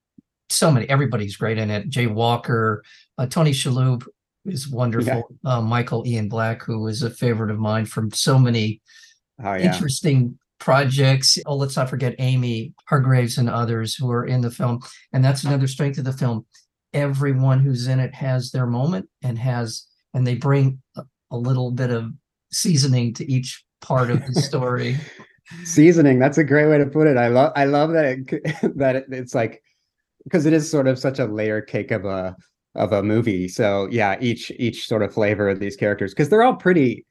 so 0.49 0.69
many. 0.71 0.87
Everybody's 0.89 1.37
great 1.37 1.57
in 1.57 1.71
it. 1.71 1.89
Jay 1.89 2.07
Walker, 2.07 2.83
uh, 3.17 3.25
Tony 3.25 3.51
Shalhoub 3.51 4.05
is 4.45 4.67
wonderful. 4.69 5.29
Uh, 5.45 5.61
Michael 5.61 6.05
Ian 6.05 6.29
Black, 6.29 6.61
who 6.61 6.87
is 6.87 7.01
a 7.03 7.09
favorite 7.09 7.51
of 7.51 7.59
mine 7.59 7.85
from 7.85 8.11
so 8.11 8.37
many 8.37 8.81
oh 9.43 9.53
yeah 9.53 9.73
interesting 9.73 10.37
projects. 10.59 11.37
Oh, 11.45 11.55
let's 11.55 11.75
not 11.75 11.89
forget 11.89 12.15
Amy 12.19 12.73
Hargreaves 12.85 13.37
and 13.37 13.49
others 13.49 13.95
who 13.95 14.09
are 14.11 14.25
in 14.25 14.41
the 14.41 14.51
film. 14.51 14.79
And 15.11 15.25
that's 15.25 15.43
another 15.43 15.67
strength 15.67 15.97
of 15.97 16.05
the 16.05 16.13
film. 16.13 16.45
Everyone 16.93 17.59
who's 17.59 17.87
in 17.87 17.99
it 17.99 18.13
has 18.13 18.51
their 18.51 18.67
moment 18.67 19.09
and 19.23 19.37
has, 19.39 19.87
and 20.13 20.25
they 20.25 20.35
bring 20.35 20.81
a, 20.95 21.03
a 21.31 21.37
little 21.37 21.71
bit 21.71 21.89
of 21.89 22.11
seasoning 22.51 23.13
to 23.15 23.31
each 23.31 23.63
part 23.81 24.11
of 24.11 24.25
the 24.25 24.41
story. 24.41 24.97
seasoning 25.63 26.17
that's 26.19 26.37
a 26.37 26.43
great 26.43 26.67
way 26.67 26.77
to 26.77 26.85
put 26.85 27.07
it 27.07 27.17
i 27.17 27.27
love 27.27 27.51
i 27.57 27.65
love 27.65 27.91
that 27.91 28.05
it 28.05 28.77
that 28.77 28.95
it, 28.95 29.05
it's 29.09 29.35
like 29.35 29.61
because 30.23 30.45
it 30.45 30.53
is 30.53 30.69
sort 30.69 30.87
of 30.87 30.97
such 30.97 31.19
a 31.19 31.25
layer 31.25 31.61
cake 31.61 31.91
of 31.91 32.05
a 32.05 32.35
of 32.75 32.93
a 32.93 33.03
movie 33.03 33.47
so 33.47 33.87
yeah 33.91 34.17
each 34.21 34.49
each 34.51 34.87
sort 34.87 35.01
of 35.01 35.13
flavor 35.13 35.49
of 35.49 35.59
these 35.59 35.75
characters 35.75 36.13
because 36.13 36.29
they're 36.29 36.43
all 36.43 36.55
pretty 36.55 37.05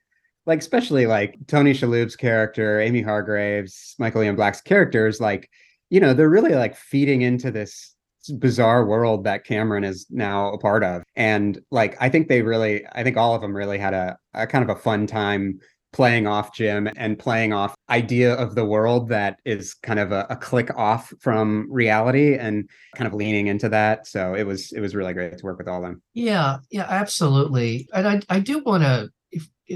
like 0.47 0.61
especially 0.61 1.07
like 1.07 1.37
tony 1.49 1.73
shalhoub's 1.73 2.17
character 2.17 2.81
amy 2.81 3.03
hargreaves 3.03 3.95
michael 3.99 4.23
ian 4.23 4.37
black's 4.37 4.63
characters 4.63 5.21
like 5.21 5.51
you 5.91 6.01
know 6.01 6.15
they're 6.15 6.31
really 6.31 6.55
like 6.55 6.75
feeding 6.77 7.21
into 7.21 7.51
this 7.51 7.95
bizarre 8.39 8.85
world 8.85 9.25
that 9.25 9.45
cameron 9.45 9.85
is 9.85 10.07
now 10.11 10.53
a 10.53 10.59
part 10.59 10.85
of 10.85 11.03
and 11.17 11.61
like 11.71 11.97
i 12.01 12.09
think 12.09 12.29
they 12.29 12.43
really 12.43 12.85
i 12.93 13.03
think 13.03 13.17
all 13.17 13.35
of 13.35 13.41
them 13.41 13.57
really 13.57 13.79
had 13.79 13.95
a, 13.95 14.17
a 14.35 14.47
kind 14.47 14.69
of 14.69 14.75
a 14.75 14.81
fun 14.81 15.07
time 15.07 15.59
playing 15.93 16.27
off 16.27 16.55
Jim 16.55 16.89
and 16.97 17.19
playing 17.19 17.53
off 17.53 17.75
idea 17.89 18.35
of 18.35 18.55
the 18.55 18.65
world 18.65 19.09
that 19.09 19.39
is 19.45 19.75
kind 19.75 19.99
of 19.99 20.13
a, 20.13 20.27
a 20.31 20.37
click 20.37 20.71
off 20.77 21.13
from 21.21 21.67
reality 21.71 22.37
and 22.37 22.69
kind 22.95 23.09
of 23.09 23.15
leaning 23.15 23.49
into 23.49 23.69
that. 23.69 24.07
So 24.07 24.35
it 24.35 24.45
was 24.45 24.73
it 24.73 24.81
was 24.81 24.95
really 24.95 25.13
great 25.13 25.37
to 25.37 25.45
work 25.45 25.59
with 25.59 25.69
all 25.69 25.79
of 25.79 25.91
them. 25.91 26.03
Yeah, 26.15 26.59
yeah, 26.71 26.87
absolutely. 26.89 27.89
And 27.93 28.07
I, 28.07 28.21
I 28.29 28.41
do 28.41 28.61
want 28.61 28.83
to 28.85 29.11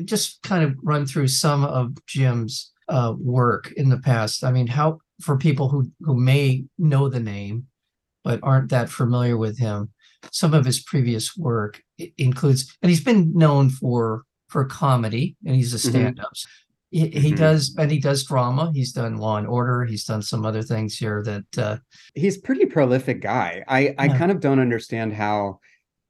just 0.04 0.42
kind 0.42 0.64
of 0.64 0.76
run 0.82 1.06
through 1.06 1.28
some 1.28 1.64
of 1.64 1.94
Jim's 2.06 2.72
uh, 2.88 3.14
work 3.18 3.72
in 3.76 3.88
the 3.88 3.98
past. 3.98 4.44
I 4.44 4.52
mean, 4.52 4.66
how 4.66 4.98
for 5.20 5.36
people 5.36 5.68
who 5.68 5.90
who 6.00 6.14
may 6.14 6.64
know 6.78 7.08
the 7.08 7.20
name 7.20 7.66
but 8.24 8.40
aren't 8.42 8.70
that 8.70 8.88
familiar 8.88 9.36
with 9.36 9.58
him, 9.58 9.90
some 10.32 10.54
of 10.54 10.64
his 10.64 10.80
previous 10.82 11.36
work 11.36 11.80
includes, 12.18 12.76
and 12.82 12.90
he's 12.90 13.04
been 13.04 13.32
known 13.34 13.70
for 13.70 14.22
for 14.48 14.64
comedy, 14.64 15.36
and 15.44 15.54
he's 15.56 15.74
a 15.74 15.76
Mhm. 15.76 15.90
stand-up. 15.90 16.32
He, 16.90 17.08
he 17.08 17.32
Mhm. 17.32 17.36
does, 17.36 17.74
and 17.76 17.90
he 17.90 17.98
does 17.98 18.24
drama. 18.24 18.70
He's 18.72 18.92
done 18.92 19.16
Law 19.16 19.36
and 19.36 19.48
Order. 19.48 19.84
He's 19.84 20.04
done 20.04 20.22
some 20.22 20.46
other 20.46 20.62
things 20.62 20.96
here 20.96 21.22
that 21.24 21.58
uh, 21.58 21.78
He's 22.14 22.38
pretty 22.38 22.66
prolific 22.66 23.20
guy. 23.20 23.64
I 23.68 23.94
I 23.98 24.08
kind 24.08 24.30
of 24.30 24.40
don't 24.40 24.60
understand 24.60 25.12
how 25.12 25.58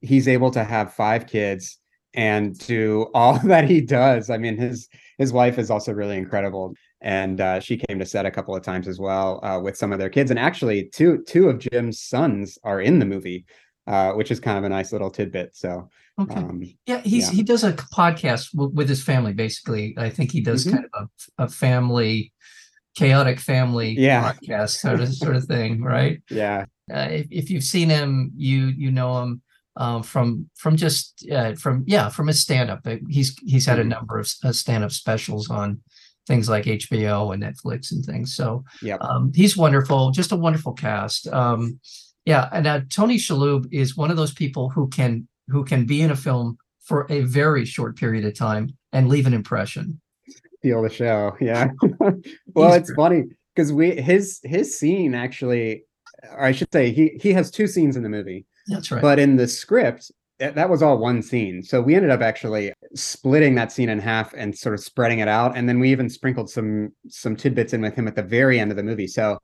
he's 0.03 0.29
able 0.29 0.51
to 0.51 0.63
have 0.63 0.93
five 0.93 1.27
kids 1.27 1.79
and 2.13 2.57
do 2.59 3.07
all 3.15 3.39
that 3.49 3.69
he 3.69 3.81
does. 3.81 4.29
I 4.29 4.37
mean, 4.37 4.57
his 4.59 4.89
his 5.17 5.33
wife 5.33 5.59
is 5.59 5.71
also 5.71 5.93
really 5.93 6.19
incredible, 6.19 6.75
and 7.05 7.41
uh, 7.41 7.61
she 7.61 7.77
came 7.77 7.99
to 8.01 8.07
set 8.07 8.25
a 8.27 8.31
couple 8.31 8.57
of 8.57 8.63
times 8.63 8.89
as 8.89 8.99
well 8.99 9.39
uh, 9.45 9.61
with 9.61 9.77
some 9.77 9.93
of 9.93 9.99
their 9.99 10.09
kids. 10.09 10.31
And 10.31 10.39
actually, 10.41 10.87
two 10.87 11.23
two 11.29 11.49
of 11.49 11.59
Jim's 11.61 12.01
sons 12.01 12.59
are 12.65 12.81
in 12.81 12.99
the 12.99 13.05
movie, 13.07 13.45
uh, 13.87 14.13
which 14.13 14.31
is 14.31 14.41
kind 14.41 14.59
of 14.59 14.65
a 14.65 14.69
nice 14.71 14.91
little 14.91 15.11
tidbit. 15.11 15.55
So, 15.55 15.89
okay. 16.19 16.35
um, 16.35 16.63
Yeah, 16.87 17.01
he's 17.03 17.29
Yeah. 17.29 17.37
he 17.37 17.43
does 17.43 17.63
a 17.63 17.75
podcast 17.75 18.51
w- 18.53 18.73
with 18.75 18.89
his 18.89 19.03
family. 19.05 19.35
Basically, 19.35 19.95
I 19.99 20.09
think 20.11 20.33
he 20.33 20.41
does 20.41 20.65
Mhm. 20.65 20.73
kind 20.73 20.87
of 20.95 21.09
a, 21.39 21.45
a 21.45 21.49
family, 21.49 22.33
chaotic 22.97 23.39
family 23.39 23.91
Yeah. 23.99 24.33
podcast 24.33 24.71
sort 24.81 25.01
of 25.01 25.15
sort 25.15 25.37
of 25.37 25.45
thing, 25.45 25.83
right? 25.83 26.23
yeah, 26.31 26.65
Uh, 26.93 27.09
if 27.11 27.27
if 27.31 27.51
you've 27.51 27.65
seen 27.65 27.91
him, 27.91 28.33
you 28.37 28.67
you 28.69 28.91
know 28.91 29.23
him 29.23 29.43
um, 29.77 30.03
from 30.03 30.49
from 30.57 30.77
just 30.77 31.27
uh, 31.31 31.55
from 31.57 31.85
yeah 31.87 32.09
from 32.09 32.29
his 32.29 32.41
stand 32.41 32.71
up. 32.71 32.87
He's 33.11 33.37
he's 33.45 33.67
had 33.67 33.79
a 33.79 33.85
Mhm. 33.85 33.89
number 33.89 34.19
of 34.19 34.27
uh, 34.45 34.53
stand 34.53 34.85
up 34.85 34.93
specials 34.93 35.51
on 35.51 35.81
things 36.27 36.49
like 36.49 36.65
HBO 36.65 37.33
and 37.35 37.43
Netflix 37.43 37.93
and 37.93 38.05
things. 38.05 38.35
So 38.35 38.65
Yep. 38.83 39.01
um, 39.03 39.33
he's 39.35 39.57
wonderful, 39.57 40.11
just 40.11 40.33
a 40.33 40.37
wonderful 40.37 40.73
cast. 40.73 41.27
Um, 41.29 41.79
yeah, 42.25 42.49
and 42.53 42.67
uh, 42.67 42.81
Tony 42.91 43.17
Shalhoub 43.19 43.67
is 43.73 43.97
one 43.97 44.11
of 44.11 44.17
those 44.17 44.33
people 44.33 44.71
who 44.71 44.89
can 44.89 45.29
who 45.49 45.63
can 45.65 45.85
be 45.85 46.01
in 46.01 46.11
a 46.11 46.17
film 46.17 46.57
for 46.83 47.07
a 47.11 47.21
very 47.21 47.65
short 47.67 47.97
period 47.97 48.25
of 48.25 48.35
time 48.35 48.75
and 48.93 49.09
leave 49.09 49.27
an 49.27 49.35
impression. 49.35 50.01
steal 50.59 50.83
the 50.83 50.89
show. 50.89 51.37
Yeah. 51.41 51.69
well, 52.55 52.73
He's 52.73 52.77
it's 52.83 52.95
funny 52.95 53.25
because 53.55 53.73
we 53.73 54.01
his 54.01 54.41
his 54.45 54.79
scene 54.79 55.15
actually, 55.15 55.85
or 56.31 56.45
I 56.45 56.53
should 56.53 56.73
say, 56.73 56.91
he 56.93 57.19
he 57.21 57.33
has 57.35 57.51
two 57.51 57.67
scenes 57.67 57.97
in 57.97 58.03
the 58.03 58.09
movie, 58.09 58.47
That's 58.69 58.91
right. 58.91 59.03
but 59.03 59.19
in 59.19 59.37
the 59.37 59.47
script. 59.49 60.11
That 60.39 60.69
was 60.69 60.83
all 60.83 60.99
one 60.99 61.23
scene. 61.23 61.63
So 61.63 61.81
we 61.81 61.95
ended 61.95 62.11
up 62.11 62.21
actually 62.21 62.73
splitting 62.95 63.55
that 63.55 63.73
scene 63.73 63.89
in 63.89 63.99
half 63.99 64.35
and 64.35 64.57
sort 64.57 64.75
of 64.75 64.81
spreading 64.81 65.21
it 65.21 65.29
out. 65.29 65.57
And 65.57 65.69
then 65.69 65.79
we 65.79 65.91
even 65.91 66.09
sprinkled 66.09 66.51
some 66.51 66.93
some 67.09 67.37
tidbits 67.37 67.73
in 67.73 67.81
with 67.83 67.95
him 67.95 68.09
at 68.09 68.17
the 68.17 68.23
very 68.23 68.59
end 68.59 68.71
of 68.71 68.77
the 68.77 68.83
movie. 68.83 69.07
So 69.07 69.39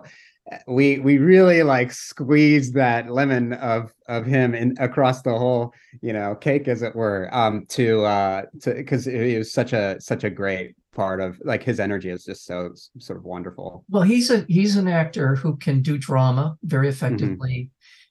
uh, 0.50 0.56
we 0.66 0.99
we 0.99 1.18
really 1.18 1.62
like 1.62 1.92
squeezed 1.92 2.75
that 2.75 3.11
lemon 3.11 3.52
of 3.54 3.92
of 4.09 4.26
him 4.26 4.54
in 4.54 4.75
across 4.80 5.23
the 5.23 5.37
whole 5.37 5.73
you 6.02 6.12
know 6.12 6.35
cake 6.35 6.66
as 6.66 6.82
it 6.82 6.94
were 6.97 7.28
um 7.32 7.66
to 7.68 8.04
uh 8.04 8.42
to 8.62 8.75
because 8.75 9.06
it 9.06 9.38
was 9.38 9.52
such 9.52 9.73
a 9.73 10.00
such 10.00 10.25
a 10.25 10.30
great 10.30 10.75
part 10.92 11.20
of 11.20 11.40
like 11.44 11.62
his 11.62 11.78
energy 11.78 12.11
is 12.11 12.25
just 12.25 12.44
so 12.44 12.70
sort 12.99 13.18
of 13.18 13.25
wonderful 13.25 13.85
Well, 13.88 14.02
he's 14.02 14.30
a 14.30 14.44
he's 14.49 14.76
an 14.76 14.88
actor 14.88 15.37
who 15.37 15.56
can 15.56 15.82
do 15.82 15.99
drama 15.99 16.56
very 16.64 16.88
effectively, 16.88 17.70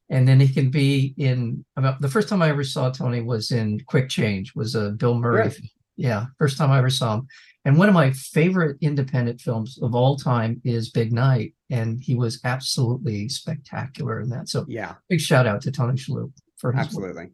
and 0.10 0.28
then 0.28 0.40
he 0.40 0.48
can 0.48 0.70
be 0.70 1.14
in. 1.18 1.66
About 1.76 2.02
the 2.02 2.10
first 2.10 2.30
time 2.30 2.42
I 2.42 2.50
ever 2.50 2.64
saw 2.64 2.90
Tony 2.90 3.22
was 3.22 3.52
in 3.52 3.80
Quick 3.88 4.10
Change. 4.10 4.54
Was 4.56 4.76
a 4.76 4.92
Bill 4.92 5.16
Murray. 5.16 5.50
Film. 5.50 5.70
Yeah, 5.98 6.26
first 6.38 6.58
time 6.58 6.72
I 6.72 6.78
ever 6.78 6.90
saw 6.90 7.16
him. 7.16 7.28
And 7.66 7.78
one 7.78 7.90
of 7.90 7.94
my 7.94 8.12
favorite 8.12 8.78
independent 8.80 9.42
films 9.42 9.78
of 9.82 9.94
all 9.94 10.16
time 10.16 10.62
is 10.64 10.92
Big 10.92 11.12
Night, 11.12 11.54
and 11.70 12.00
he 12.00 12.16
was 12.16 12.40
absolutely 12.46 13.28
spectacular 13.28 14.22
in 14.22 14.30
that. 14.30 14.50
So 14.50 14.66
yeah 14.68 14.96
big 15.10 15.20
shout 15.20 15.46
out 15.46 15.62
to 15.64 15.72
Tony 15.72 15.98
Shalhoub 15.98 16.32
for 16.58 16.72
his 16.72 16.94
work 16.96 17.06
absolutely 17.06 17.32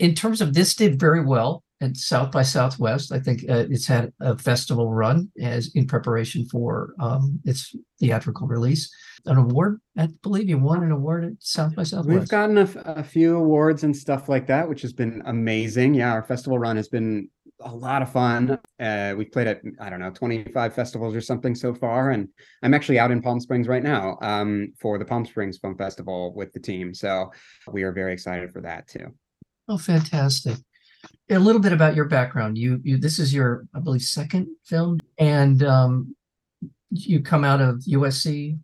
in 0.00 0.14
terms 0.14 0.40
of 0.40 0.54
this 0.54 0.74
did 0.74 0.98
very 0.98 1.24
well 1.24 1.62
at 1.80 1.96
South 1.96 2.32
by 2.32 2.42
Southwest. 2.42 3.12
I 3.12 3.20
think 3.20 3.42
uh, 3.48 3.66
it's 3.70 3.86
had 3.86 4.12
a 4.18 4.36
festival 4.36 4.90
run 4.92 5.30
as 5.40 5.70
in 5.74 5.86
preparation 5.86 6.46
for 6.46 6.94
um, 6.98 7.38
its 7.44 7.74
theatrical 8.00 8.46
release. 8.48 8.90
An 9.26 9.36
award, 9.36 9.80
I 9.96 10.08
believe 10.22 10.48
you 10.48 10.58
won 10.58 10.82
an 10.82 10.92
award 10.92 11.24
at 11.24 11.32
South 11.40 11.74
by 11.74 11.82
Southwest. 11.82 12.08
We've 12.08 12.28
gotten 12.28 12.58
a, 12.58 12.62
f- 12.62 12.76
a 12.76 13.04
few 13.04 13.36
awards 13.36 13.84
and 13.84 13.96
stuff 13.96 14.28
like 14.28 14.46
that, 14.46 14.68
which 14.68 14.82
has 14.82 14.92
been 14.92 15.22
amazing. 15.26 15.94
Yeah, 15.94 16.12
our 16.12 16.22
festival 16.22 16.58
run 16.58 16.76
has 16.76 16.88
been 16.88 17.28
a 17.62 17.74
lot 17.74 18.02
of 18.02 18.10
fun. 18.10 18.58
Uh, 18.78 19.14
we've 19.16 19.30
played 19.30 19.46
at 19.46 19.60
I 19.80 19.90
don't 19.90 20.00
know 20.00 20.10
25 20.10 20.74
festivals 20.74 21.14
or 21.14 21.20
something 21.20 21.54
so 21.54 21.74
far, 21.74 22.10
and 22.10 22.28
I'm 22.62 22.74
actually 22.74 22.98
out 22.98 23.10
in 23.10 23.22
Palm 23.22 23.40
Springs 23.40 23.68
right 23.68 23.82
now 23.82 24.18
um, 24.22 24.72
for 24.80 24.98
the 24.98 25.04
Palm 25.04 25.26
Springs 25.26 25.58
Film 25.58 25.76
Festival 25.76 26.32
with 26.34 26.52
the 26.52 26.60
team. 26.60 26.94
So 26.94 27.30
we 27.70 27.82
are 27.82 27.92
very 27.92 28.12
excited 28.12 28.52
for 28.52 28.60
that 28.62 28.88
too. 28.88 29.14
oh, 29.68 29.78
fantastic! 29.78 30.56
A 31.30 31.38
little 31.38 31.60
bit 31.60 31.72
about 31.72 31.94
your 31.94 32.06
background. 32.06 32.58
You, 32.58 32.80
you. 32.82 32.98
This 32.98 33.18
is 33.18 33.32
your, 33.32 33.66
I 33.74 33.80
believe, 33.80 34.02
second 34.02 34.48
film, 34.64 34.98
and 35.18 35.62
um, 35.62 36.16
you 36.90 37.20
come 37.20 37.44
out 37.44 37.60
of 37.60 37.76
USC 37.88 38.58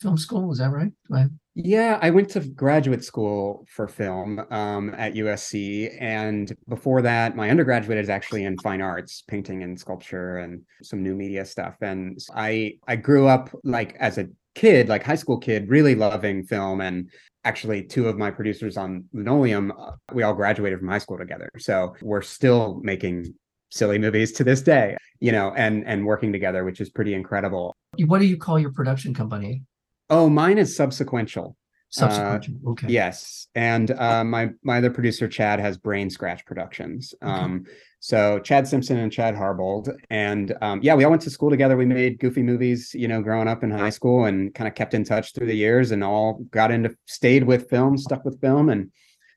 Film 0.00 0.16
School. 0.16 0.50
Is 0.52 0.58
that 0.58 0.70
right? 0.70 0.92
I- 1.12 1.28
Yeah, 1.54 1.98
I 2.00 2.10
went 2.10 2.30
to 2.30 2.40
graduate 2.40 3.04
school 3.04 3.66
for 3.68 3.86
film 3.88 4.40
um, 4.50 4.94
at 4.96 5.14
USC, 5.14 5.96
and 6.00 6.52
before 6.68 7.02
that, 7.02 7.36
my 7.36 7.50
undergraduate 7.50 7.98
is 7.98 8.08
actually 8.08 8.44
in 8.44 8.56
fine 8.58 8.80
arts, 8.80 9.22
painting 9.28 9.62
and 9.62 9.78
sculpture, 9.78 10.38
and 10.38 10.62
some 10.82 11.02
new 11.02 11.14
media 11.14 11.44
stuff. 11.44 11.76
And 11.82 12.18
I 12.34 12.78
I 12.86 12.96
grew 12.96 13.26
up 13.26 13.50
like 13.64 13.94
as 14.00 14.16
a 14.18 14.28
kid, 14.54 14.88
like 14.88 15.02
high 15.04 15.16
school 15.16 15.38
kid, 15.38 15.68
really 15.68 15.94
loving 15.94 16.44
film. 16.44 16.80
And 16.80 17.10
actually, 17.44 17.82
two 17.82 18.08
of 18.08 18.16
my 18.16 18.30
producers 18.30 18.76
on 18.76 19.04
Linoleum, 19.12 19.72
uh, 19.78 19.92
we 20.12 20.22
all 20.22 20.34
graduated 20.34 20.78
from 20.78 20.88
high 20.88 20.98
school 20.98 21.18
together, 21.18 21.50
so 21.58 21.94
we're 22.00 22.22
still 22.22 22.80
making 22.82 23.34
silly 23.72 23.98
movies 23.98 24.32
to 24.32 24.42
this 24.44 24.62
day, 24.62 24.96
you 25.20 25.32
know, 25.32 25.52
and 25.56 25.84
and 25.86 26.06
working 26.06 26.32
together, 26.32 26.64
which 26.64 26.80
is 26.80 26.88
pretty 26.90 27.12
incredible. 27.12 27.76
What 28.06 28.20
do 28.20 28.26
you 28.26 28.36
call 28.38 28.58
your 28.58 28.72
production 28.72 29.12
company? 29.14 29.62
Oh, 30.10 30.28
mine 30.28 30.58
is 30.58 30.76
subsequential. 30.76 31.54
Subsequent. 31.92 32.46
Uh, 32.66 32.70
okay. 32.70 32.86
Yes, 32.88 33.48
and 33.54 33.90
uh, 33.90 34.22
my 34.22 34.50
my 34.62 34.78
other 34.78 34.90
producer 34.90 35.26
Chad 35.26 35.58
has 35.58 35.76
Brain 35.76 36.08
Scratch 36.08 36.44
Productions. 36.46 37.14
Um, 37.20 37.64
okay. 37.66 37.76
So 37.98 38.38
Chad 38.38 38.68
Simpson 38.68 38.96
and 38.98 39.12
Chad 39.12 39.34
Harbold, 39.34 39.90
and 40.08 40.54
um, 40.62 40.80
yeah, 40.82 40.94
we 40.94 41.02
all 41.02 41.10
went 41.10 41.22
to 41.22 41.30
school 41.30 41.50
together. 41.50 41.76
We 41.76 41.86
made 41.86 42.20
goofy 42.20 42.42
movies, 42.42 42.94
you 42.94 43.08
know, 43.08 43.20
growing 43.22 43.48
up 43.48 43.64
in 43.64 43.72
high 43.72 43.90
school, 43.90 44.26
and 44.26 44.54
kind 44.54 44.68
of 44.68 44.74
kept 44.74 44.94
in 44.94 45.02
touch 45.04 45.34
through 45.34 45.48
the 45.48 45.56
years, 45.56 45.90
and 45.90 46.04
all 46.04 46.44
got 46.50 46.70
into 46.70 46.96
stayed 47.06 47.42
with 47.44 47.68
film, 47.68 47.98
stuck 47.98 48.24
with 48.24 48.40
film, 48.40 48.68
and 48.68 48.92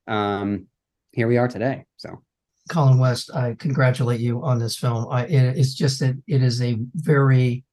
um, 0.08 0.68
here 1.12 1.28
we 1.28 1.38
are 1.38 1.48
today. 1.48 1.86
So. 1.98 2.22
Colin 2.70 2.98
West, 2.98 3.30
I 3.36 3.56
congratulate 3.60 4.22
you 4.22 4.42
on 4.42 4.58
this 4.58 4.78
film. 4.78 5.08
I, 5.12 5.26
it, 5.26 5.58
it's 5.58 5.74
just 5.74 6.00
that 6.00 6.16
it 6.28 6.42
is 6.42 6.62
a 6.62 6.78
very 6.96 7.66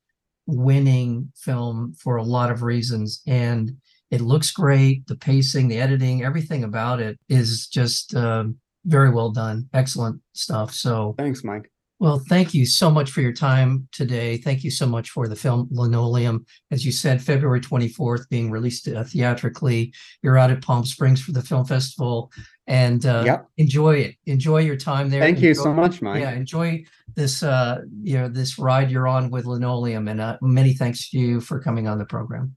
winning 0.51 1.33
film 1.37 1.95
for 1.95 2.17
a 2.17 2.23
lot 2.23 2.51
of 2.51 2.63
reasons, 2.63 3.23
and 3.27 3.73
it 4.11 4.21
looks 4.21 4.51
great. 4.51 5.07
The 5.07 5.17
pacing, 5.17 5.69
the 5.69 5.81
editing, 5.81 6.25
everything 6.25 6.65
about 6.65 7.01
it 7.01 7.19
is 7.29 7.69
just 7.69 8.15
um, 8.15 8.57
very 8.85 9.11
well 9.11 9.31
done. 9.31 9.69
Excellent 9.73 10.21
stuff. 10.33 10.73
So 10.73 11.15
thanks, 11.19 11.45
Mike. 11.45 11.71
Well, 12.01 12.19
thank 12.19 12.55
you 12.55 12.65
so 12.65 12.91
much 12.91 13.11
for 13.11 13.21
your 13.21 13.35
time 13.35 13.87
today. 13.93 14.39
Thank 14.39 14.65
you 14.65 14.71
so 14.71 14.87
much 14.87 15.11
for 15.11 15.29
the 15.29 15.37
film 15.37 15.69
Linoleum. 15.71 16.47
As 16.71 16.85
you 16.85 16.93
said, 16.93 17.23
February 17.23 17.61
24th, 17.61 18.27
being 18.31 18.51
released 18.51 18.89
uh, 18.89 19.05
theatrically. 19.05 19.93
You're 20.23 20.39
out 20.39 20.51
at 20.51 20.63
Palm 20.63 20.87
Springs 20.87 21.21
for 21.21 21.33
the 21.33 21.43
film 21.43 21.67
festival 21.67 22.33
and 22.67 23.05
uh, 23.05 23.25
yep. 23.27 23.49
enjoy 23.59 23.97
it. 23.97 24.17
Enjoy 24.25 24.61
your 24.61 24.77
time 24.77 25.11
there. 25.11 25.21
Thank 25.21 25.37
enjoy, 25.37 25.49
you 25.49 25.55
so 25.55 25.75
much, 25.75 26.01
Mike. 26.01 26.23
Yeah, 26.23 26.31
enjoy 26.31 26.85
this, 27.17 27.43
uh, 27.43 27.83
you 28.03 28.17
know, 28.17 28.29
this 28.29 28.59
ride 28.59 28.91
you're 28.91 29.07
on 29.07 29.29
with 29.29 29.45
Linoleum. 29.45 30.09
And 30.09 30.23
uh, 30.23 30.39
many 30.41 30.73
thanks 30.73 31.11
to 31.11 31.19
you 31.19 31.39
for 31.39 31.61
coming 31.61 31.87
on 31.87 31.99
the 31.99 32.07
program. 32.07 32.57